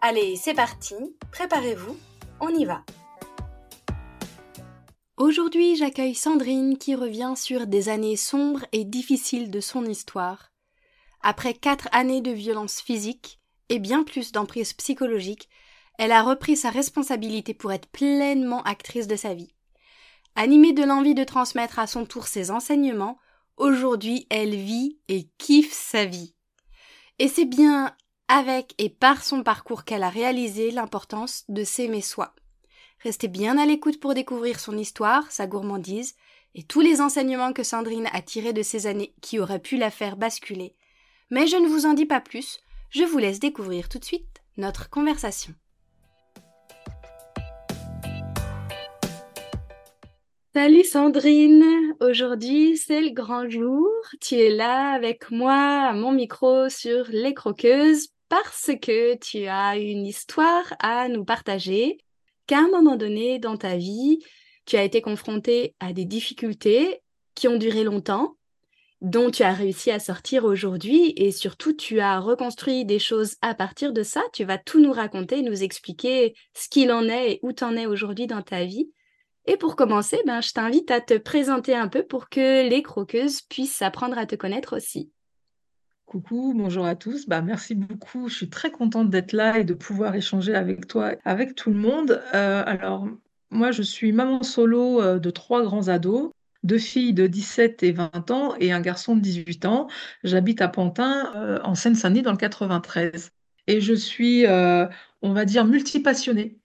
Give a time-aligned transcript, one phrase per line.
[0.00, 0.94] Allez, c'est parti,
[1.32, 1.96] préparez-vous,
[2.40, 2.84] on y va.
[5.16, 10.52] Aujourd'hui, j'accueille Sandrine qui revient sur des années sombres et difficiles de son histoire.
[11.20, 13.40] Après quatre années de violence physique
[13.70, 15.48] et bien plus d'emprise psychologique,
[15.98, 19.52] elle a repris sa responsabilité pour être pleinement actrice de sa vie.
[20.36, 23.18] Animée de l'envie de transmettre à son tour ses enseignements,
[23.56, 26.36] aujourd'hui elle vit et kiffe sa vie.
[27.18, 27.96] Et c'est bien
[28.28, 32.34] avec et par son parcours qu'elle a réalisé l'importance de s'aimer soi.
[33.02, 36.14] Restez bien à l'écoute pour découvrir son histoire, sa gourmandise,
[36.54, 39.90] et tous les enseignements que Sandrine a tirés de ces années qui auraient pu la
[39.90, 40.74] faire basculer.
[41.30, 44.42] Mais je ne vous en dis pas plus, je vous laisse découvrir tout de suite
[44.56, 45.54] notre conversation.
[50.54, 53.88] Salut Sandrine, aujourd'hui c'est le grand jour.
[54.20, 59.78] Tu es là avec moi à mon micro sur les croqueuses parce que tu as
[59.78, 61.98] une histoire à nous partager,
[62.46, 64.18] qu'à un moment donné dans ta vie,
[64.66, 67.02] tu as été confrontée à des difficultés
[67.34, 68.36] qui ont duré longtemps,
[69.00, 73.54] dont tu as réussi à sortir aujourd'hui et surtout tu as reconstruit des choses à
[73.54, 74.22] partir de ça.
[74.32, 77.86] Tu vas tout nous raconter, nous expliquer ce qu'il en est et où tu es
[77.86, 78.90] aujourd'hui dans ta vie.
[79.46, 83.40] Et pour commencer, ben, je t'invite à te présenter un peu pour que les croqueuses
[83.42, 85.10] puissent apprendre à te connaître aussi.
[86.08, 87.28] Coucou, bonjour à tous.
[87.28, 88.30] Bah, merci beaucoup.
[88.30, 91.76] Je suis très contente d'être là et de pouvoir échanger avec toi, avec tout le
[91.76, 92.22] monde.
[92.32, 93.06] Euh, alors,
[93.50, 96.30] moi, je suis maman solo euh, de trois grands ados,
[96.62, 99.86] deux filles de 17 et 20 ans et un garçon de 18 ans.
[100.24, 103.28] J'habite à Pantin, euh, en Seine-Saint-Denis, dans le 93.
[103.66, 106.56] Et je suis, on va dire, multipassionnée.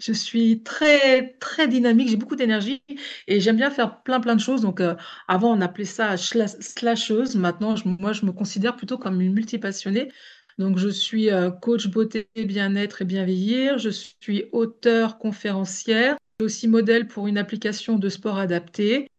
[0.00, 2.82] Je suis très, très dynamique, j'ai beaucoup d'énergie
[3.28, 4.62] et j'aime bien faire plein, plein de choses.
[4.62, 4.94] Donc, euh,
[5.28, 7.36] avant, on appelait ça slasheuse.
[7.36, 10.10] Maintenant, moi, je me considère plutôt comme une multipassionnée.
[10.56, 13.76] Donc, je suis euh, coach beauté, bien-être et bien vieillir.
[13.76, 16.16] Je suis auteur, conférencière.
[16.38, 19.10] Je suis aussi modèle pour une application de sport adapté.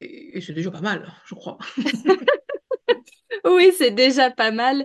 [0.00, 1.58] Et, et c'est déjà pas mal, je crois.
[3.44, 4.84] oui, c'est déjà pas mal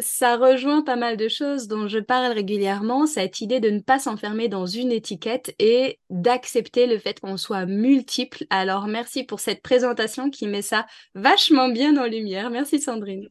[0.00, 3.98] ça rejoint pas mal de choses dont je parle régulièrement, cette idée de ne pas
[3.98, 8.44] s'enfermer dans une étiquette et d'accepter le fait qu'on soit multiple.
[8.50, 12.50] Alors merci pour cette présentation qui met ça vachement bien en lumière.
[12.50, 13.28] Merci Sandrine.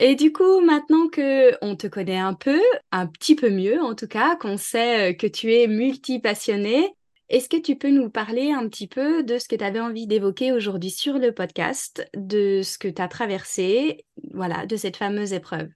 [0.00, 3.94] Et du coup, maintenant que on te connaît un peu, un petit peu mieux en
[3.94, 6.92] tout cas, qu'on sait que tu es multipassionné,
[7.32, 10.06] est-ce que tu peux nous parler un petit peu de ce que tu avais envie
[10.06, 14.04] d'évoquer aujourd'hui sur le podcast, de ce que tu as traversé,
[14.34, 15.70] voilà, de cette fameuse épreuve?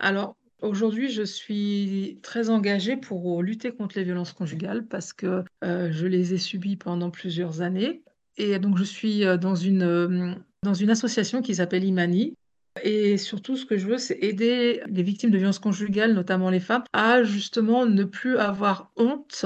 [0.00, 5.92] Alors, aujourd'hui, je suis très engagée pour lutter contre les violences conjugales parce que euh,
[5.92, 8.02] je les ai subies pendant plusieurs années.
[8.36, 10.34] Et donc, je suis euh, dans une, euh,
[10.64, 12.34] dans une association qui s'appelle Imani,
[12.82, 16.60] et surtout, ce que je veux, c'est aider les victimes de violences conjugales, notamment les
[16.60, 19.44] femmes, à justement ne plus avoir honte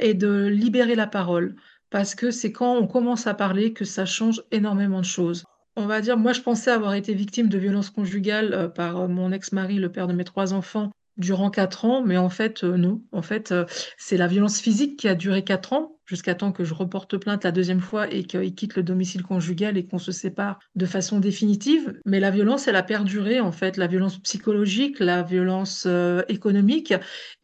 [0.00, 1.56] et de libérer la parole.
[1.90, 5.44] Parce que c'est quand on commence à parler que ça change énormément de choses.
[5.76, 9.08] On va dire, moi je pensais avoir été victime de violences conjugales euh, par euh,
[9.08, 12.76] mon ex-mari, le père de mes trois enfants, durant quatre ans, mais en fait, euh,
[12.76, 13.02] non.
[13.12, 13.54] En fait,
[13.96, 17.44] c'est la violence physique qui a duré quatre ans jusqu'à temps que je reporte plainte
[17.44, 21.20] la deuxième fois et qu'il quitte le domicile conjugal et qu'on se sépare de façon
[21.20, 22.00] définitive.
[22.04, 26.92] Mais la violence, elle a perduré, en fait, la violence psychologique, la violence euh, économique.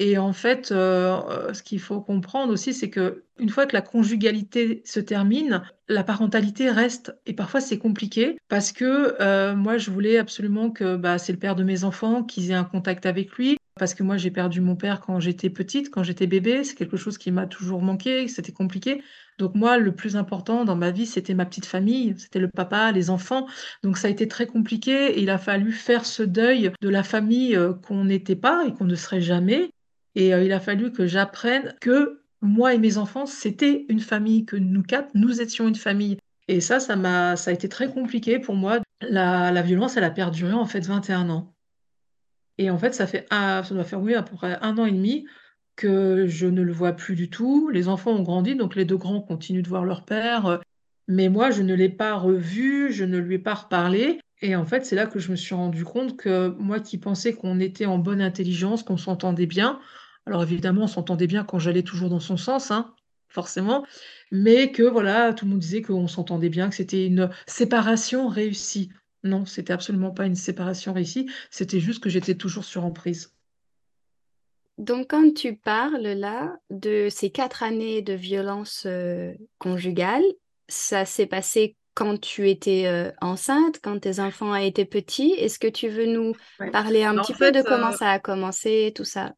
[0.00, 3.76] Et en fait, euh, euh, ce qu'il faut comprendre aussi, c'est que une fois que
[3.76, 7.16] la conjugalité se termine, la parentalité reste.
[7.24, 11.54] Et parfois, c'est compliqué parce que moi, je voulais absolument que bah, c'est le père
[11.54, 13.58] de mes enfants, qu'ils aient un contact avec lui.
[13.78, 16.64] Parce que moi, j'ai perdu mon père quand j'étais petite, quand j'étais bébé.
[16.64, 19.02] C'est quelque chose qui m'a toujours manqué, c'était compliqué.
[19.38, 22.90] Donc moi, le plus important dans ma vie, c'était ma petite famille, c'était le papa,
[22.92, 23.46] les enfants.
[23.82, 27.02] Donc ça a été très compliqué et il a fallu faire ce deuil de la
[27.02, 29.70] famille euh, qu'on n'était pas et qu'on ne serait jamais.
[30.14, 34.46] Et euh, il a fallu que j'apprenne que moi et mes enfants, c'était une famille,
[34.46, 36.16] que nous quatre, nous étions une famille.
[36.48, 38.78] Et ça, ça m'a, ça a été très compliqué pour moi.
[39.02, 41.55] La, la violence, elle a perduré en fait 21 ans.
[42.58, 44.92] Et en fait, ça fait ça doit faire oui, à peu près un an et
[44.92, 45.26] demi
[45.76, 47.68] que je ne le vois plus du tout.
[47.70, 50.60] Les enfants ont grandi, donc les deux grands continuent de voir leur père.
[51.08, 54.20] Mais moi, je ne l'ai pas revu, je ne lui ai pas reparlé.
[54.42, 57.34] Et en fait, c'est là que je me suis rendu compte que moi qui pensais
[57.34, 59.80] qu'on était en bonne intelligence, qu'on s'entendait bien,
[60.26, 62.94] alors évidemment, on s'entendait bien quand j'allais toujours dans son sens, hein,
[63.28, 63.86] forcément,
[64.32, 68.90] mais que voilà, tout le monde disait qu'on s'entendait bien, que c'était une séparation réussie.
[69.26, 73.34] Non, c'était absolument pas une séparation réussie, c'était juste que j'étais toujours sur emprise.
[74.78, 80.22] Donc, quand tu parles là de ces quatre années de violence euh, conjugale,
[80.68, 85.32] ça s'est passé quand tu étais euh, enceinte, quand tes enfants étaient petits?
[85.32, 86.70] Est-ce que tu veux nous Ouais.
[86.70, 89.32] parler un Bah, petit peu de fait, comment euh, ça a commencé, tout ça?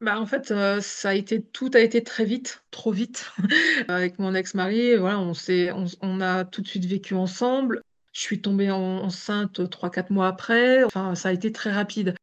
[0.00, 3.32] bah, en fait euh, ça a été, tout a été très vite, trop vite.
[3.88, 7.82] Avec mon ex-mari, voilà, on s'est, on, on a tout de suite vécu ensemble.
[8.12, 10.84] Je suis tombée en- enceinte trois, quatre mois après.
[10.84, 12.14] Enfin, ça a été très rapide.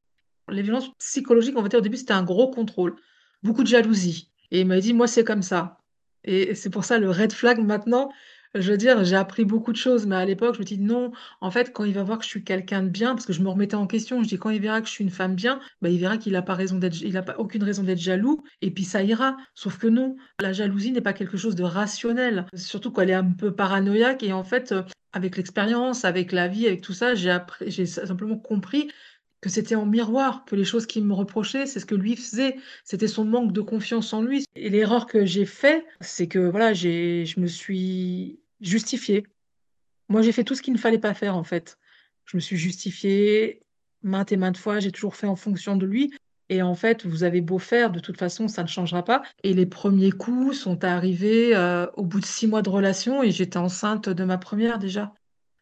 [0.50, 2.96] Les violences psychologiques, on va dire au début, c'était un gros contrôle,
[3.44, 4.30] beaucoup de jalousie.
[4.52, 5.80] Et il m'a dit, moi, c'est comme ça.
[6.24, 8.12] Et c'est pour ça le red flag maintenant,
[8.56, 11.12] je veux dire, j'ai appris beaucoup de choses, mais à l'époque, je me dis non,
[11.42, 13.42] en fait, quand il va voir que je suis quelqu'un de bien, parce que je
[13.42, 15.60] me remettais en question, je dis quand il verra que je suis une femme bien,
[15.82, 18.44] bah, il verra qu'il n'a pas raison d'être, il a pas aucune raison d'être jaloux,
[18.62, 19.38] et puis ça ira.
[19.56, 23.32] Sauf que non, la jalousie n'est pas quelque chose de rationnel, surtout qu'elle est un
[23.32, 27.86] peu paranoïaque, et en fait, euh, avec l'expérience, avec la vie, avec tout ça, j'ai
[27.86, 28.90] simplement compris
[29.42, 32.58] que c'était en miroir, que les choses qu'il me reprochait, c'est ce que lui faisait.
[32.84, 34.46] C'était son manque de confiance en lui.
[34.56, 39.26] Et l'erreur que j'ai fait, c'est que voilà, je me suis justifiée.
[40.10, 41.78] Moi, j'ai fait tout ce qu'il ne fallait pas faire, en fait.
[42.26, 43.62] Je me suis justifiée
[44.02, 46.12] maintes et maintes fois, j'ai toujours fait en fonction de lui.
[46.50, 49.22] Et en fait, vous avez beau faire, de toute façon, ça ne changera pas.
[49.44, 53.32] Et les premiers coups sont arrivés euh, au bout de six mois de relation et
[53.32, 55.14] j'étais enceinte de ma première déjà.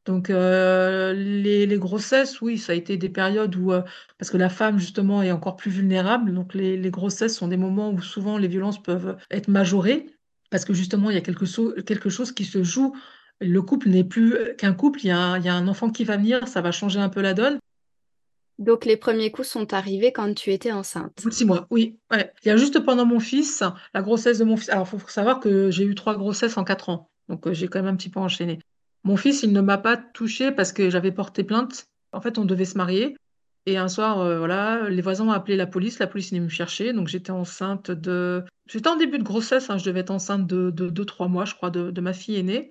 [0.08, 3.82] Donc, euh, les, les grossesses, oui, ça a été des périodes où, euh,
[4.18, 6.34] parce que la femme, justement, est encore plus vulnérable.
[6.34, 10.06] Donc, les, les grossesses sont des moments où souvent les violences peuvent être majorées,
[10.50, 12.96] parce que justement, il y a quelque, so- quelque chose qui se joue.
[13.42, 15.90] Le couple n'est plus qu'un couple, il y a un, il y a un enfant
[15.92, 17.60] qui va venir, ça va changer un peu la donne.
[18.60, 21.20] Donc, les premiers coups sont arrivés quand tu étais enceinte.
[21.30, 22.00] six mois, oui.
[22.12, 22.32] Ouais.
[22.46, 23.62] Il y a juste pendant mon fils,
[23.94, 24.70] la grossesse de mon fils.
[24.70, 27.12] Alors, il faut savoir que j'ai eu trois grossesses en quatre ans.
[27.28, 28.60] Donc, euh, j'ai quand même un petit peu enchaîné.
[29.08, 31.88] Mon fils, il ne m'a pas touchée parce que j'avais porté plainte.
[32.12, 33.16] En fait, on devait se marier.
[33.66, 35.98] Et un soir, euh, voilà, les voisins ont appelé la police.
[36.00, 36.92] La police est venue me chercher.
[36.92, 38.44] Donc, j'étais enceinte de.
[38.70, 39.70] J'étais en début de grossesse.
[39.70, 39.78] hein.
[39.78, 42.70] Je devais être enceinte de, de, de trois mois, je crois, de, ma fille aînée.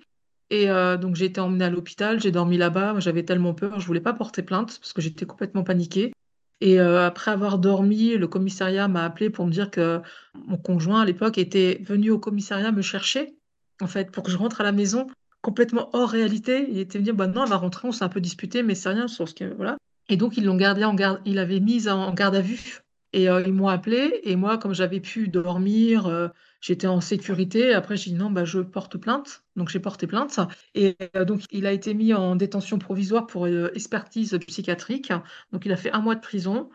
[0.51, 2.21] Et euh, donc, j'ai été emmenée à l'hôpital.
[2.21, 2.99] J'ai dormi là-bas.
[2.99, 3.79] J'avais tellement peur.
[3.79, 6.13] Je voulais pas porter plainte parce que j'étais complètement paniquée.
[6.61, 10.01] Et euh, après avoir dormi, le commissariat m'a appelé pour me dire que
[10.35, 13.39] mon conjoint à l'époque était venu au commissariat me chercher,
[13.81, 15.07] en fait, pour que je rentre à la maison
[15.47, 16.67] complètement hors réalité.
[16.69, 18.89] Il était venu bah non, elle va rentrer, on s'est un peu disputé, mais c'est
[18.89, 19.77] rien sur ce que, voilà.
[20.09, 22.81] Et donc, ils l'ont gardé en garde, il avait mis en garde à vue.
[23.13, 26.27] Et euh, ils m'ont appelé, et moi, comme j'avais pu dormir, euh,
[26.59, 27.73] j'étais en sécurité.
[27.73, 29.45] Après, j'ai dit non, bah, je porte plainte.
[29.55, 30.37] Donc, j'ai porté plainte.
[30.75, 35.13] Et euh, donc, il a été mis en détention provisoire pour expertise psychiatrique.
[35.53, 36.69] Donc, il a fait un mois de prison.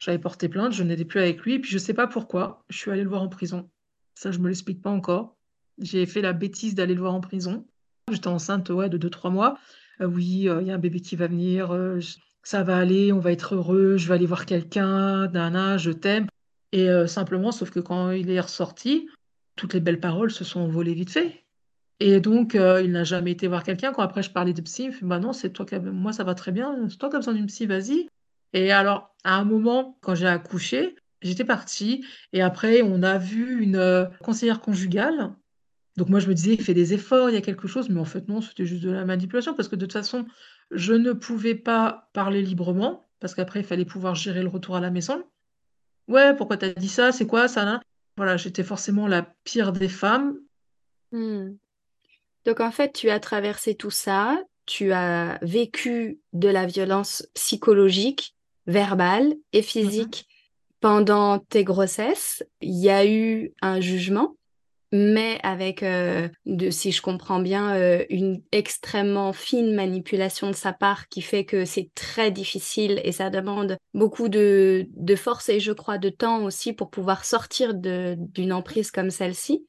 [0.00, 1.54] J'avais porté plainte, je n'étais plus avec lui.
[1.54, 3.70] Et puis, je ne sais pas pourquoi, je suis allée le voir en prison.
[4.16, 5.36] Ça, je ne me l'explique pas encore.
[5.78, 7.64] J'ai fait la bêtise d'aller le voir en prison.
[8.12, 9.58] J'étais enceinte ouais, de deux trois mois.
[10.00, 11.98] Euh, oui, euh, il y a un bébé qui va venir, euh,
[12.44, 16.28] ça va aller, on va être heureux, je vais aller voir quelqu'un, nana, je t'aime.
[16.70, 19.08] Et simplement, sauf que quand il est ressorti,
[19.54, 21.44] toutes les belles paroles se sont envolées vite fait.
[22.00, 23.92] Et donc, il n'a jamais été voir quelqu'un.
[23.92, 26.12] Quand après je parlais de psy, il me fait, bah non, c'est toi qui moi
[26.12, 28.08] ça va très bien, c'est toi qui as besoin d'une psy, vas-y.
[28.52, 33.62] Et alors, à un moment, quand j'ai accouché, j'étais partie et après on a vu
[33.62, 35.32] une conseillère conjugale.
[35.96, 38.00] Donc moi je me disais, il fait des efforts, il y a quelque chose, mais
[38.00, 40.26] en fait non, c'était juste de la manipulation parce que de toute façon,
[40.70, 44.80] je ne pouvais pas parler librement parce qu'après il fallait pouvoir gérer le retour à
[44.80, 45.24] la maison.
[46.08, 47.12] Ouais, pourquoi t'as dit ça?
[47.12, 47.64] C'est quoi ça?
[47.64, 47.80] là?
[48.16, 50.38] Voilà, j'étais forcément la pire des femmes.
[51.12, 51.54] Hmm.
[52.44, 58.34] Donc, en fait, tu as traversé tout ça, tu as vécu de la violence psychologique,
[58.66, 59.62] verbale et Mhm.
[59.62, 60.28] physique
[60.80, 62.44] pendant tes grossesses.
[62.60, 64.36] Il y a eu un jugement.
[64.92, 66.28] Mais avec, euh,
[66.70, 71.64] si je comprends bien, euh, une extrêmement fine manipulation de sa part qui fait que
[71.64, 76.44] c'est très difficile et ça demande beaucoup de, de force et je crois de temps
[76.44, 79.66] aussi pour pouvoir sortir d'une emprise comme celle-ci.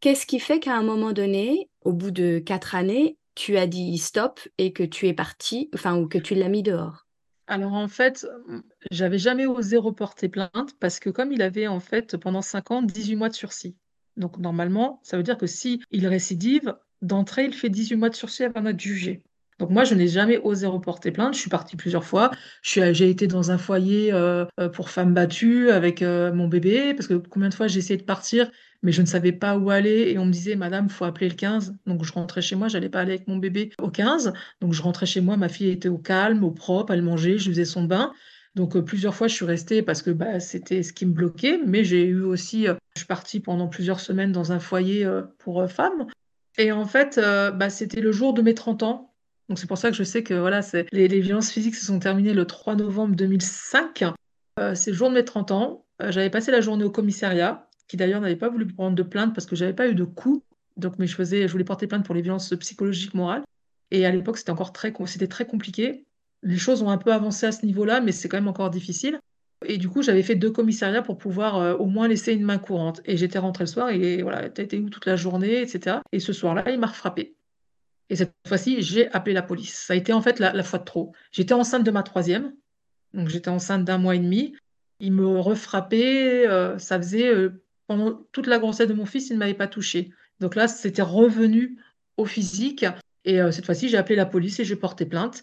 [0.00, 3.96] Qu'est-ce qui fait qu'à un moment donné, au bout de quatre années, tu as dit
[3.98, 7.06] stop et que tu es parti, enfin, ou que tu l'as mis dehors?
[7.46, 8.26] Alors en fait,
[8.90, 12.82] j'avais jamais osé reporter plainte parce que comme il avait en fait pendant 5 ans
[12.82, 13.76] 18 mois de sursis.
[14.16, 18.14] Donc normalement, ça veut dire que si il récidive, d'entrée, il fait 18 mois de
[18.14, 19.22] sursis avant d'être jugé.
[19.58, 21.34] Donc moi, je n'ai jamais osé reporter plainte.
[21.34, 22.30] Je suis partie plusieurs fois.
[22.62, 27.06] J'ai été dans un foyer euh, euh, pour femmes battues avec euh, mon bébé, parce
[27.06, 28.50] que combien de fois j'ai essayé de partir,
[28.82, 31.34] mais je ne savais pas où aller, et on me disait, Madame, faut appeler le
[31.34, 31.74] 15.
[31.86, 34.34] Donc je rentrais chez moi, j'allais pas aller avec mon bébé au 15.
[34.60, 37.48] Donc je rentrais chez moi, ma fille était au calme, au propre, elle mangeait, je
[37.48, 38.12] faisais son bain.
[38.56, 41.84] Donc plusieurs fois, je suis restée parce que bah, c'était ce qui me bloquait, mais
[41.84, 45.08] j'ai eu aussi, je suis partie pendant plusieurs semaines dans un foyer
[45.38, 46.06] pour femmes.
[46.58, 49.12] Et en fait, bah, c'était le jour de mes 30 ans.
[49.48, 50.60] Donc c'est pour ça que je sais que voilà,
[50.92, 54.04] les, violences physiques se sont terminées le 3 novembre 2005.
[54.58, 55.84] Euh, c'est le jour de mes 30 ans.
[56.02, 59.34] Euh, j'avais passé la journée au commissariat, qui d'ailleurs n'avait pas voulu prendre de plainte
[59.34, 60.42] parce que j'avais pas eu de coups.
[60.76, 63.44] Donc, mais je faisais, je voulais porter plainte pour les violences psychologiques morales.
[63.90, 66.04] Et à l'époque, c'était encore très, très compliqué.
[66.46, 69.18] Les choses ont un peu avancé à ce niveau-là, mais c'est quand même encore difficile.
[69.64, 72.58] Et du coup, j'avais fait deux commissariats pour pouvoir euh, au moins laisser une main
[72.58, 73.00] courante.
[73.04, 75.96] Et j'étais rentrée le soir et voilà, t'as été où toute la journée, etc.
[76.12, 77.34] Et ce soir-là, il m'a frappé.
[78.10, 79.74] Et cette fois-ci, j'ai appelé la police.
[79.74, 81.12] Ça a été en fait la, fois de trop.
[81.32, 82.54] J'étais enceinte de ma troisième,
[83.12, 84.54] donc j'étais enceinte d'un mois et demi.
[85.00, 89.34] Il me refrappait, euh, ça faisait euh, pendant toute la grossesse de mon fils, il
[89.34, 90.12] ne m'avait pas touché.
[90.38, 91.76] Donc là, c'était revenu
[92.16, 92.86] au physique.
[93.24, 95.42] Et cette fois-ci, j'ai appelé la police et j'ai porté plainte.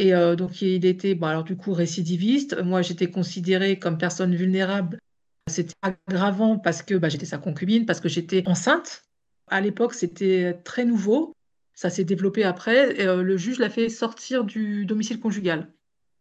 [0.00, 2.56] Et donc il était, alors du coup, récidiviste.
[2.62, 4.98] Moi, j'étais considérée comme personne vulnérable.
[5.46, 9.02] C'était aggravant parce que bah, j'étais sa concubine, parce que j'étais enceinte.
[9.48, 11.36] À l'époque, c'était très nouveau.
[11.74, 12.98] Ça s'est développé après.
[12.98, 15.70] Et, euh, le juge l'a fait sortir du domicile conjugal.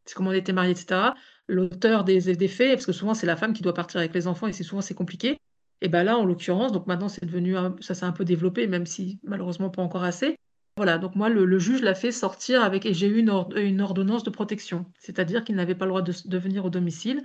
[0.06, 1.14] C'est comme on était mariés, etc.
[1.48, 2.20] L'auteur des,
[2.50, 4.64] faits, parce que souvent c'est la femme qui doit partir avec les enfants et c'est
[4.64, 5.38] souvent c'est compliqué.
[5.82, 8.86] Et bien là, en l'occurrence, donc maintenant c'est devenu, ça s'est un peu développé, même
[8.86, 10.38] si malheureusement pas encore assez.
[10.80, 14.30] Voilà, donc moi, le, juge l'a fait sortir avec, et j'ai eu une, ordonnance de
[14.30, 17.22] protection, c'est-à-dire qu'il n'avait pas le droit de, venir au domicile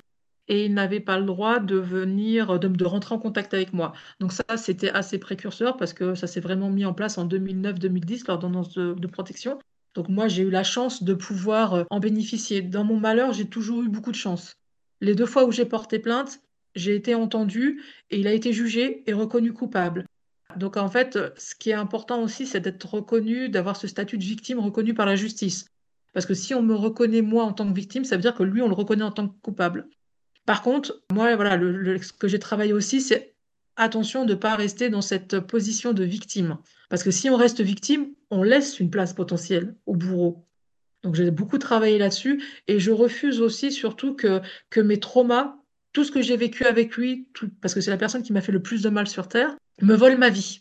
[0.48, 3.92] et il n'avait pas le droit de venir, de, de, rentrer en contact avec moi.
[4.18, 8.24] Donc ça, c'était assez précurseur parce que ça s'est vraiment mis en place en 2009-2010,
[8.26, 9.60] l'ordonnance de, de, protection.
[9.94, 12.60] Donc moi, j'ai eu la chance de pouvoir euh, en bénéficier.
[12.60, 14.56] Dans mon malheur, j'ai toujours eu beaucoup de chance.
[15.00, 16.40] Les deux fois où j'ai porté plainte,
[16.74, 20.06] j'ai été entendue et il a été jugé et reconnu coupable.
[20.56, 24.24] Donc en fait, ce qui est important aussi, c'est d'être reconnu, d'avoir ce statut de
[24.24, 25.66] victime reconnu par la justice.
[26.12, 28.44] Parce que si on me reconnaît moi en tant que victime, ça veut dire que
[28.44, 29.88] lui, on le reconnaît en tant que coupable.
[30.46, 33.34] Par contre, moi, voilà, ce que j'ai travaillé aussi, c'est
[33.76, 36.58] attention de ne pas rester dans cette position de victime.
[36.88, 40.46] Parce que si on reste victime, on laisse une place potentielle au bourreau.
[41.02, 45.56] Donc j'ai beaucoup travaillé là-dessus et je refuse aussi surtout que, que mes traumas,
[45.92, 47.28] tout ce que j'ai vécu avec lui,
[47.60, 49.94] parce que c'est la personne qui m'a fait le plus de mal sur Terre, me
[49.94, 50.60] vole ma vie.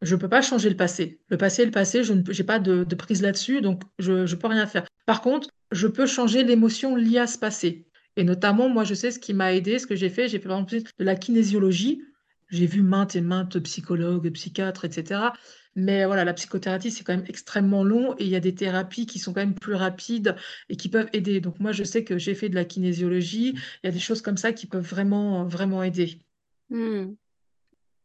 [0.00, 1.20] Je ne peux pas changer le passé.
[1.28, 4.48] Le passé est le passé, je n'ai pas de, prise là-dessus, donc je ne peux
[4.48, 4.84] rien faire.
[5.06, 7.86] Par contre, je peux changer l'émotion liée à ce passé.
[8.16, 10.28] Et notamment, moi, je sais ce qui m'a aidé, ce que j'ai fait.
[10.28, 12.02] J'ai fait par exemple de la kinésiologie.
[12.48, 15.20] J'ai vu maintes et maintes psychologues, psychiatres, etc.
[15.74, 19.06] Mais voilà, la psychothérapie, c'est quand même extrêmement long et il y a des thérapies
[19.06, 20.36] qui sont quand même plus rapides
[20.68, 21.40] et qui peuvent aider.
[21.40, 23.54] Donc moi, je sais que j'ai fait de la kinésiologie.
[23.82, 26.18] Il y a des choses comme ça qui peuvent vraiment, vraiment aider.
[26.68, 27.14] Hmm.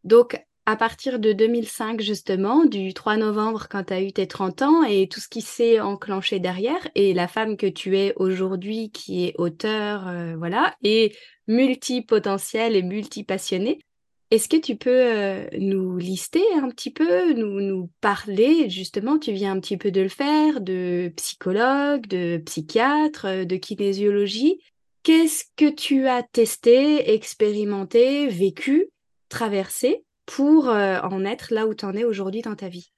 [0.08, 4.62] Donc, à partir de 2005, justement, du 3 novembre, quand tu as eu tes 30
[4.62, 8.90] ans et tout ce qui s'est enclenché derrière, et la femme que tu es aujourd'hui,
[8.90, 11.14] qui est auteur, euh, voilà, et
[11.48, 13.80] multipotentielle et multipassionnée,
[14.32, 19.34] est-ce que tu peux euh, nous lister un petit peu, nous, nous parler, justement, tu
[19.34, 24.62] viens un petit peu de le faire, de psychologue, de psychiatre, euh, de kinésiologie.
[25.04, 28.90] Qu'est-ce que tu as testé, expérimenté, vécu,
[29.30, 32.92] traversé pour euh, en être là où tu en es aujourd'hui dans ta vie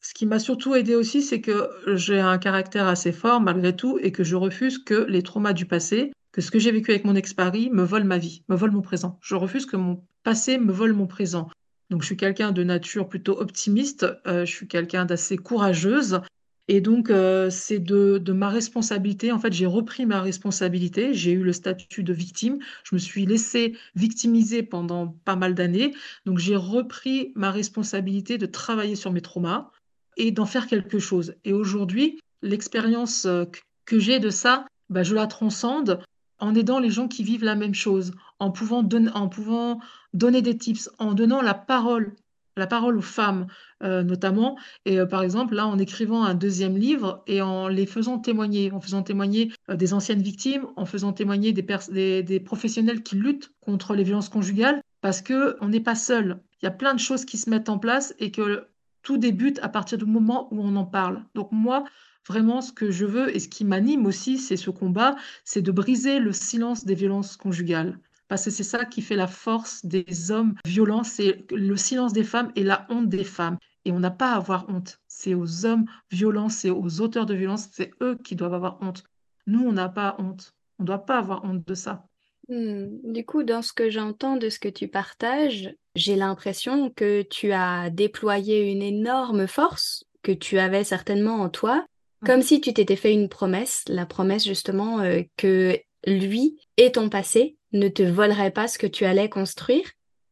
[0.00, 3.98] Ce qui m'a surtout aidé aussi, c'est que j'ai un caractère assez fort malgré tout
[4.00, 7.04] et que je refuse que les traumas du passé, que ce que j'ai vécu avec
[7.04, 9.18] mon ex-pari me vole ma vie, me vole mon présent.
[9.22, 11.48] Je refuse que mon passé me vole mon présent.
[11.90, 16.20] Donc je suis quelqu'un de nature plutôt optimiste, euh, je suis quelqu'un d'assez courageuse
[16.68, 19.30] et donc, euh, c'est de, ma responsabilité.
[19.30, 21.14] En fait, j'ai repris ma responsabilité.
[21.14, 22.58] J'ai eu le statut de victime.
[22.82, 25.94] Je me suis laissée victimiser pendant pas mal d'années.
[26.24, 29.70] Donc, j'ai repris ma responsabilité de travailler sur mes traumas
[30.16, 31.34] et d'en faire quelque chose.
[31.44, 33.44] Et aujourd'hui, l'expérience euh,
[33.84, 36.00] que j'ai de ça, bah, je la transcende
[36.38, 39.80] en aidant les gens qui vivent la même chose, en pouvant, en pouvant
[40.12, 42.14] donner des tips, en donnant la parole
[42.56, 43.46] la parole aux femmes
[43.82, 44.56] euh, notamment.
[44.86, 48.72] Et euh, par exemple, là, en écrivant un deuxième livre et en les faisant témoigner,
[48.72, 53.52] en faisant témoigner euh, des anciennes victimes, en faisant témoigner des, des, professionnels qui luttent
[53.60, 56.40] contre les violences conjugales, parce qu'on n'est pas seul.
[56.62, 58.66] Il y a plein de choses qui se mettent en place et que
[59.02, 61.22] tout débute à partir du moment où on en parle.
[61.34, 61.84] Donc moi,
[62.26, 65.70] vraiment, ce que je veux et ce qui m'anime aussi, c'est ce combat, c'est de
[65.70, 67.98] briser le silence des violences conjugales
[68.28, 72.24] parce que c'est ça qui fait la force des hommes violents, c'est le silence des
[72.24, 73.58] femmes et la honte des femmes.
[73.84, 74.98] et on n'a pas à avoir honte.
[75.06, 79.04] C'est aux hommes violents, c'est aux auteurs de violence, c'est eux qui doivent avoir honte.
[79.46, 80.54] Nous, on n'a pas honte.
[80.78, 82.04] On ne doit pas avoir honte de ça.
[82.48, 82.86] Hmm.
[83.04, 87.52] Du coup, dans ce que j'entends de ce que tu partages, j'ai l'impression que tu
[87.52, 91.86] as déployé une énorme force que tu avais certainement en toi,
[92.24, 97.08] comme si tu t'étais fait une promesse, la promesse justement euh, que lui et ton
[97.08, 99.86] passé ne te voleraient pas ce que tu allais construire.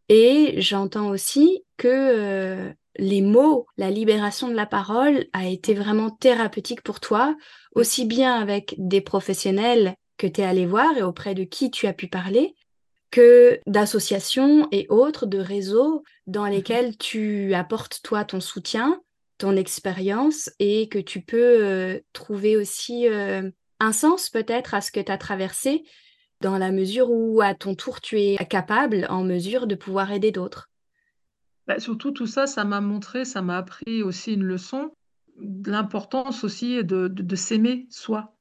[0.09, 6.11] Et j'entends aussi que euh, les mots, la libération de la parole a été vraiment
[6.11, 7.37] thérapeutique pour toi,
[7.75, 11.87] aussi bien avec des professionnels que tu es allé voir et auprès de qui tu
[11.87, 12.55] as pu parler,
[13.11, 19.01] que d'associations et autres, de réseaux dans lesquels tu apportes toi ton soutien,
[19.39, 24.93] ton expérience et que tu peux euh, trouver aussi euh, un sens peut-être à ce
[24.93, 25.85] que tu as traversé
[26.41, 30.33] dans la mesure où à ton tour tu es capable, en mesure de pouvoir aider
[30.33, 30.69] d'autres.
[31.67, 34.93] Bah, surtout tout ça, ça m'a montré, ça m'a appris aussi une leçon,
[35.39, 38.37] l'importance aussi de, de, s'aimer soi.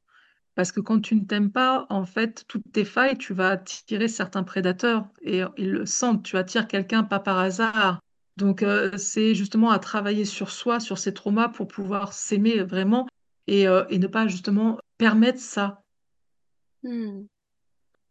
[0.55, 4.07] Parce que quand tu ne t'aimes pas, en fait, toutes tes failles, tu vas attirer
[4.07, 6.23] certains prédateurs et ils le sentent.
[6.23, 7.99] Tu attires quelqu'un pas par hasard.
[8.37, 13.07] Donc, euh, c'est justement à travailler sur soi, sur ses traumas pour pouvoir s'aimer vraiment
[13.47, 15.83] et, euh, et, ne pas justement permettre ça.
[16.83, 17.23] Hmm.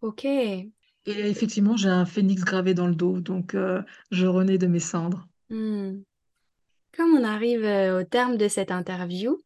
[0.03, 0.25] Ok.
[0.25, 0.71] Et
[1.07, 5.27] effectivement, j'ai un phénix gravé dans le dos, donc euh, je renais de mes cendres.
[5.49, 6.03] Hmm.
[6.97, 9.41] Comme on arrive euh, au terme de cette interview,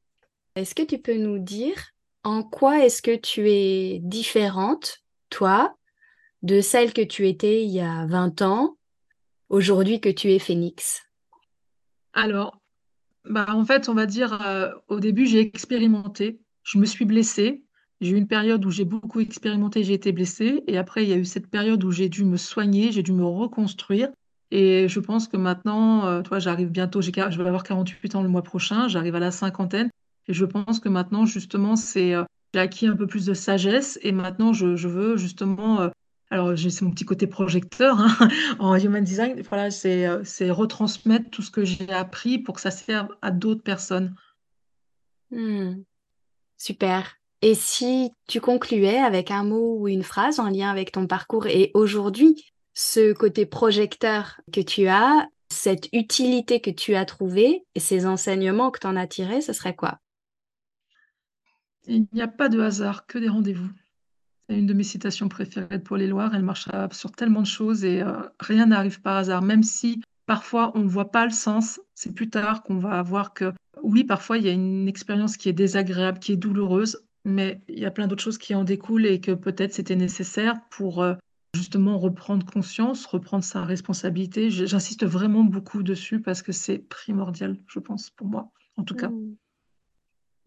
[0.55, 1.77] est-ce que tu peux nous dire
[2.25, 5.77] en quoi est-ce que tu es différente, toi,
[6.43, 8.77] de celle que tu étais il y a 20 ans,
[9.49, 11.03] aujourd'hui que tu es phénix?
[12.15, 12.59] Alors,
[13.25, 17.63] bah, en fait, on va dire, euh, au début, j'ai expérimenté, je me suis blessée,
[18.01, 21.13] j'ai eu une période où j'ai beaucoup expérimenté, j'ai été blessée, et après, il y
[21.13, 24.09] a eu cette période où j'ai dû me soigner, j'ai dû me reconstruire.
[24.51, 28.29] Et je pense que maintenant, euh, toi, j'arrive bientôt, je vais avoir 48 ans le
[28.29, 29.91] mois prochain, j'arrive à la cinquantaine,
[30.29, 32.25] et je pense que maintenant, justement, c'est, euh,
[32.55, 35.89] j'ai acquis un peu plus de sagesse, et maintenant, je, veux justement, euh,
[36.31, 41.43] alors c'est mon petit côté projecteur hein, en human design, voilà, c'est, c'est retransmettre tout
[41.43, 44.15] ce que j'ai appris pour que ça serve à d'autres personnes.
[45.31, 45.83] Hmm.
[46.57, 47.17] Super.
[47.49, 51.47] Et si tu concluais avec un mot ou une phrase en lien avec ton parcours
[51.47, 52.45] et aujourd'hui,
[52.75, 58.73] ce côté projecteur que tu as, cette utilité que tu as trouvée et ces enseignements
[58.73, 60.01] que tu en as tirés, ce serait quoi?
[61.87, 63.71] Il n'y a pas de hasard, que des rendez-vous.
[64.49, 66.35] C'est une de mes citations préférées de Paul Éluard.
[66.35, 69.43] Elle marche sur tellement de choses et euh, rien n'arrive par hasard.
[69.43, 73.35] Même si parfois on ne voit pas le sens, c'est plus tard qu'on va voir
[73.35, 73.53] que
[73.85, 77.81] oui, parfois il y a une expérience qui est désagréable, qui est douloureuse mais il
[77.81, 81.15] y a plein d'autres choses qui en découlent et que peut-être c'était nécessaire pour euh,
[81.55, 84.49] justement reprendre conscience, reprendre sa responsabilité.
[84.49, 89.09] J'insiste vraiment beaucoup dessus parce que c'est primordial, je pense, pour moi, en tout cas.
[89.09, 89.37] Mmh.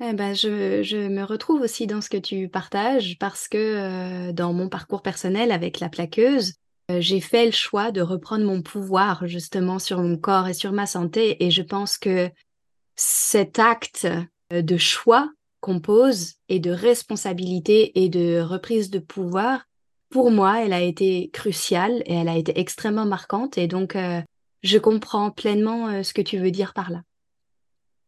[0.01, 4.53] Eh ben, je, me retrouve aussi dans ce que tu partages parce que euh, dans
[4.53, 6.53] mon parcours personnel avec la plaqueuse,
[6.89, 10.71] euh, j'ai fait le choix de reprendre mon pouvoir justement sur mon corps et sur
[10.71, 12.31] ma santé et je pense que
[12.95, 14.07] cet acte
[14.51, 19.65] de choix compose et de responsabilité et de reprise de pouvoir,
[20.09, 23.57] pour moi, elle a été cruciale et elle a été extrêmement marquante.
[23.57, 24.21] Et donc, euh,
[24.63, 27.03] je comprends pleinement euh, ce que tu veux dire par là.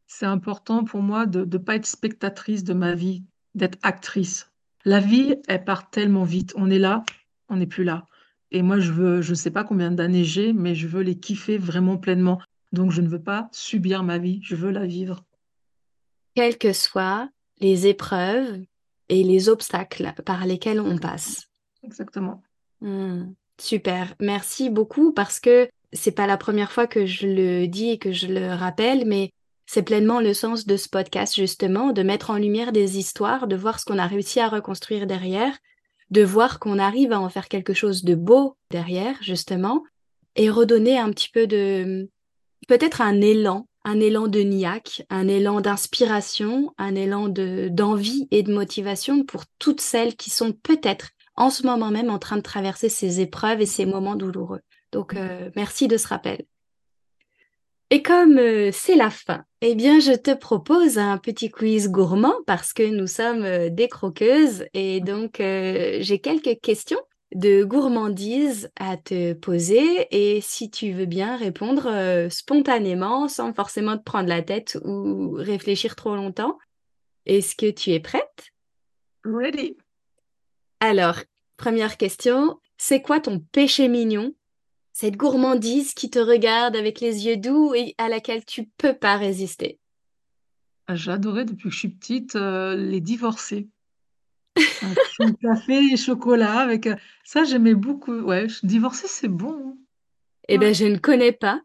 [0.08, 3.24] C'est important pour moi de ne pas être spectatrice de ma vie,
[3.56, 4.52] d'être actrice.
[4.84, 6.54] La vie, elle part tellement vite.
[6.56, 7.04] On est là,
[7.50, 8.08] on n'est plus là.
[8.50, 11.18] Et moi, je veux, je ne sais pas combien d'années j'ai, mais je veux les
[11.18, 12.42] kiffer vraiment pleinement.
[12.74, 15.24] Donc, je ne veux pas subir ma vie, je veux la vivre.
[16.36, 17.30] Quel que soit
[17.62, 18.60] les épreuves
[19.10, 21.48] et les obstacles par lesquels on passe.
[21.84, 22.42] Exactement.
[22.82, 24.16] Hmm, super.
[24.20, 28.12] Merci beaucoup parce que c'est pas la première fois que je le dis et que
[28.12, 29.32] je le rappelle, mais
[29.66, 33.56] c'est pleinement le sens de ce podcast, justement, de mettre en lumière des histoires, de
[33.56, 35.58] voir ce qu'on a réussi à reconstruire derrière,
[36.10, 39.84] de voir qu'on arrive à en faire quelque chose de beau derrière, justement,
[40.36, 42.10] et redonner un petit peu de,
[42.68, 48.44] peut-être un élan un élan de niaque, un élan d'inspiration, un élan de d'envie et
[48.44, 52.42] de motivation pour toutes celles qui sont peut-être en ce moment même en train de
[52.42, 54.62] traverser ces épreuves et ces moments douloureux.
[54.92, 56.46] Donc euh, merci de ce rappel.
[57.90, 62.36] Et comme euh, c'est la fin, eh bien je te propose un petit quiz gourmand
[62.48, 67.02] parce que nous sommes euh, des croqueuses et donc j'ai quelques questions
[67.34, 73.98] de gourmandise à te poser et si tu veux bien répondre euh, spontanément sans forcément
[73.98, 76.58] te prendre la tête ou réfléchir trop longtemps.
[77.26, 78.52] Est-ce que tu es prête?
[79.24, 79.78] Ready.
[80.80, 81.20] Alors,
[81.58, 84.34] première question, c'est quoi ton péché mignon?
[84.94, 89.18] Cette gourmandise qui te regarde avec les yeux doux et à laquelle tu peux pas
[89.18, 89.80] résister.
[90.88, 93.70] Ah, J'adorais depuis que je suis petite euh, les divorcés.
[95.20, 98.14] Un café et chocolat avec euh, ça j'aimais beaucoup.
[98.22, 99.78] Ouais, divorcer c'est bon.
[100.48, 100.58] Eh hein.
[100.60, 100.68] Ouais.
[100.68, 101.62] ben, je ne connais pas.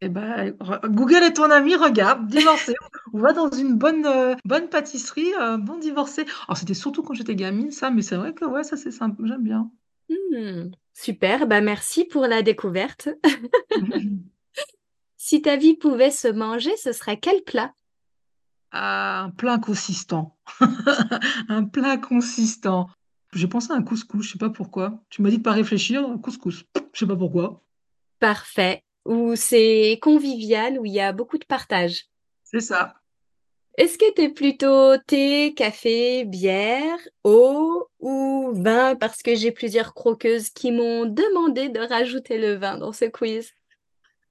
[0.00, 0.54] Eh ben,
[0.84, 2.74] Google est ton ami, regarde, divorcé.
[3.12, 6.24] On va dans une bonne, euh, bonne pâtisserie, euh, bon divorcé.
[6.46, 9.20] Alors, c'était surtout quand j'étais gamine, ça, mais c'est vrai que ouais, ça, c'est sympa,
[9.24, 9.70] j'aime bien.
[10.08, 13.08] Hmm, super, bah merci pour la découverte.
[15.20, 17.74] Si ta vie pouvait se manger, ce serait quel plat?
[18.72, 20.36] Un plat consistant.
[21.48, 22.88] Un plat consistant.
[23.34, 25.02] J'ai pensé à un couscous, je sais pas pourquoi.
[25.10, 26.64] Tu m'as dit de pas réfléchir, couscous.
[26.92, 27.62] Je sais pas pourquoi.
[28.20, 28.82] Parfait.
[29.04, 32.06] Ou c'est convivial, où il y a beaucoup de partage.
[32.44, 32.94] C'est ça.
[33.76, 38.96] Est-ce que t'es plutôt thé, café, bière, eau ou vin?
[38.96, 43.52] Parce que j'ai plusieurs croqueuses qui m'ont demandé de rajouter le vin dans ce quiz.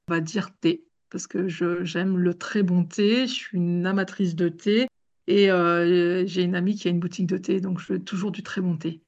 [0.10, 3.28] On va dire thé, parce que j'aime le très bon thé.
[3.28, 4.88] Je suis une amatrice de thé.
[5.28, 8.32] Et euh, j'ai une amie qui a une boutique de thé, donc je veux toujours
[8.32, 9.02] du très bon thé.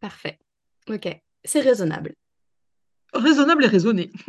[0.00, 0.40] Parfait.
[0.88, 1.08] Ok,
[1.44, 2.14] c'est raisonnable.
[3.14, 4.10] Raisonnable et raisonné.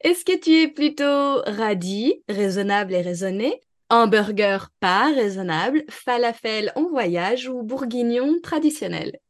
[0.00, 7.48] Est-ce que tu es plutôt radis, raisonnable et raisonné, hamburger pas raisonnable, falafel en voyage
[7.48, 9.20] ou bourguignon traditionnel?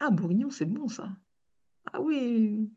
[0.00, 1.08] Ah, bourguignon, c'est bon ça.
[1.92, 2.68] Ah oui.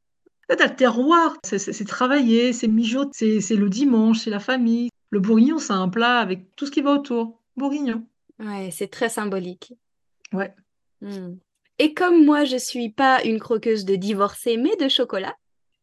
[0.49, 4.89] Là, t'as le terroir, c'est travaillé, c'est mijoté, c'est c'est le dimanche, c'est la famille.
[5.09, 7.41] Le bourguignon, c'est un plat avec tout ce qui va autour.
[7.57, 8.05] Bourguignon.
[8.39, 9.73] Ouais, c'est très symbolique.
[10.31, 10.53] Ouais.
[11.01, 11.35] Hmm.
[11.79, 15.35] Et comme moi, je suis pas une croqueuse de divorcé, mais de chocolat,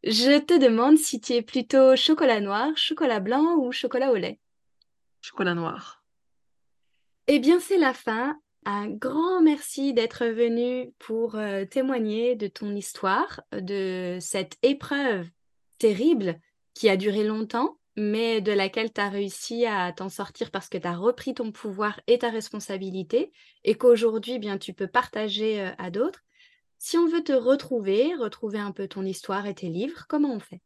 [0.03, 4.39] je te demande si tu es plutôt chocolat noir, chocolat blanc ou chocolat au lait.
[5.21, 6.05] Chocolat noir.
[7.27, 8.39] Eh bien, c'est la fin.
[8.67, 15.27] Un grand merci d'être venu pour euh, témoigner de ton histoire, de cette épreuve
[15.79, 16.41] terrible
[16.73, 20.79] qui a duré longtemps, mais de laquelle tu as réussi à t'en sortir parce que
[20.79, 23.33] tu as repris ton pouvoir et ta responsabilité
[23.65, 26.21] et qu'aujourd'hui, bien, tu peux partager euh, à d'autres.
[26.79, 30.41] Si on veut te retrouver, retrouver un peu ton histoire et tes livres, comment on
[30.41, 30.61] fait?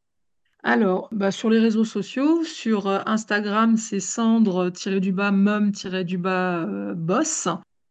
[0.65, 7.49] Alors, bah, sur les réseaux sociaux, sur euh, Instagram, c'est Sandre-du-bas, mum-du-bas, euh, boss.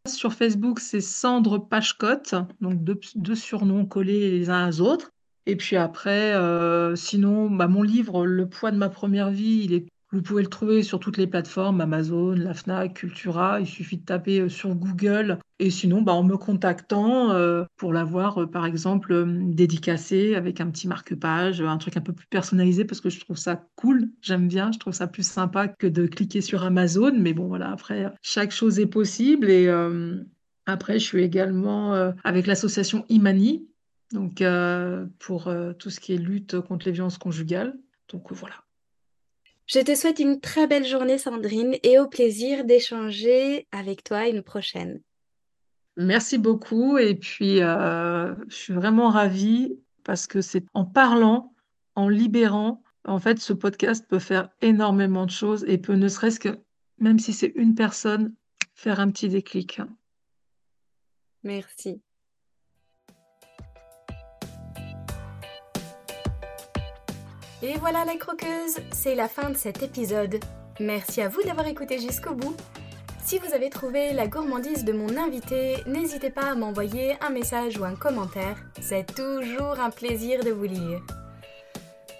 [0.08, 5.10] Sur Facebook, c'est Sandre Pachecotte, donc deux, deux surnoms collés les uns aux autres.
[5.46, 9.72] Et puis après, euh, sinon, bah, mon livre, Le poids de ma première vie, il
[9.74, 13.60] est, vous pouvez le trouver sur toutes les plateformes, Amazon, la Fnac, Cultura.
[13.60, 15.38] Il suffit de taper euh, sur Google.
[15.58, 20.70] Et sinon, bah, en me contactant euh, pour l'avoir, euh, par exemple, dédicacé avec un
[20.70, 24.08] petit marque-page, un truc un peu plus personnalisé parce que je trouve ça cool.
[24.22, 27.12] J'aime bien, je trouve ça plus sympa que de cliquer sur Amazon.
[27.18, 29.50] Mais bon, voilà, après, chaque chose est possible.
[29.50, 29.68] Et
[30.64, 33.66] après, je suis également avec l'association Imani,
[34.12, 34.42] donc
[35.18, 37.74] pour tout ce qui est lutte contre les violences conjugales.
[38.10, 38.54] Donc voilà.
[39.68, 44.42] Je te souhaite une très belle journée, Sandrine, et au plaisir d'échanger avec toi une
[44.42, 45.02] prochaine.
[45.98, 46.96] Merci beaucoup.
[46.96, 51.52] Et puis, euh, je suis vraiment ravie parce que c'est en parlant,
[51.96, 56.40] en libérant, en fait, ce podcast peut faire énormément de choses et peut ne serait-ce
[56.40, 56.58] que,
[56.98, 58.34] même si c'est une personne,
[58.74, 59.82] faire un petit déclic.
[61.42, 62.00] Merci.
[67.60, 70.38] Et voilà les croqueuses, c'est la fin de cet épisode.
[70.78, 72.54] Merci à vous d'avoir écouté jusqu'au bout.
[73.24, 77.76] Si vous avez trouvé la gourmandise de mon invité, n'hésitez pas à m'envoyer un message
[77.76, 78.56] ou un commentaire.
[78.80, 81.00] C'est toujours un plaisir de vous lire.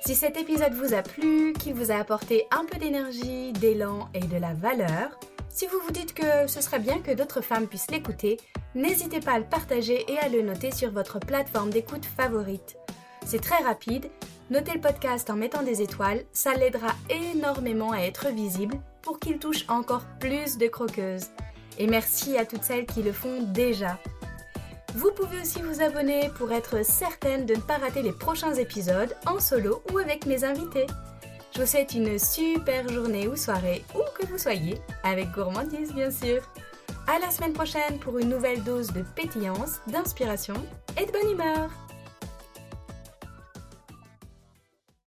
[0.04, 4.26] Si cet épisode vous a plu, qu'il vous a apporté un peu d'énergie, d'élan et
[4.26, 7.90] de la valeur, si vous vous dites que ce serait bien que d'autres femmes puissent
[7.92, 8.38] l'écouter,
[8.74, 12.76] n'hésitez pas à le partager et à le noter sur votre plateforme d'écoute favorite.
[13.24, 14.10] C'est très rapide,
[14.50, 19.38] notez le podcast en mettant des étoiles, ça l'aidera énormément à être visible pour qu'il
[19.38, 21.28] touche encore plus de croqueuses.
[21.78, 23.98] Et merci à toutes celles qui le font déjà.
[24.94, 29.14] Vous pouvez aussi vous abonner pour être certaine de ne pas rater les prochains épisodes
[29.26, 30.86] en solo ou avec mes invités.
[31.54, 36.10] Je vous souhaite une super journée ou soirée, où que vous soyez, avec gourmandise bien
[36.10, 36.42] sûr.
[37.06, 40.54] À la semaine prochaine pour une nouvelle dose de pétillance, d'inspiration
[41.00, 41.70] et de bonne humeur.